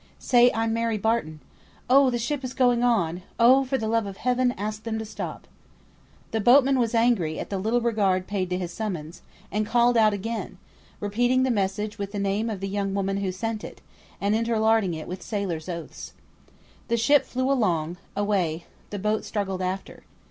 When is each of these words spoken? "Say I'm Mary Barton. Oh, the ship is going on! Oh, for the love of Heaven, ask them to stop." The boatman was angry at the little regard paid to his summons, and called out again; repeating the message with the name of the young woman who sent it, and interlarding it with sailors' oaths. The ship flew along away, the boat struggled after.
"Say 0.17 0.49
I'm 0.55 0.73
Mary 0.73 0.97
Barton. 0.97 1.41
Oh, 1.87 2.09
the 2.09 2.17
ship 2.17 2.43
is 2.43 2.55
going 2.55 2.81
on! 2.81 3.21
Oh, 3.39 3.63
for 3.63 3.77
the 3.77 3.87
love 3.87 4.07
of 4.07 4.17
Heaven, 4.17 4.51
ask 4.53 4.81
them 4.81 4.97
to 4.97 5.05
stop." 5.05 5.47
The 6.31 6.39
boatman 6.41 6.79
was 6.79 6.95
angry 6.95 7.37
at 7.39 7.51
the 7.51 7.59
little 7.59 7.81
regard 7.81 8.25
paid 8.25 8.49
to 8.49 8.57
his 8.57 8.73
summons, 8.73 9.21
and 9.51 9.63
called 9.63 9.95
out 9.97 10.11
again; 10.11 10.57
repeating 10.99 11.43
the 11.43 11.51
message 11.51 11.99
with 11.99 12.13
the 12.13 12.17
name 12.17 12.49
of 12.49 12.61
the 12.61 12.67
young 12.67 12.95
woman 12.95 13.17
who 13.17 13.31
sent 13.31 13.63
it, 13.63 13.79
and 14.19 14.33
interlarding 14.35 14.95
it 14.95 15.07
with 15.07 15.21
sailors' 15.21 15.69
oaths. 15.69 16.13
The 16.87 16.97
ship 16.97 17.23
flew 17.23 17.51
along 17.51 17.97
away, 18.17 18.65
the 18.89 18.97
boat 18.97 19.23
struggled 19.23 19.61
after. 19.61 20.01